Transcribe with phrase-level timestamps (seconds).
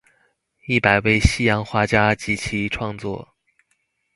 [0.65, 3.35] 一百位西洋畫家及其創作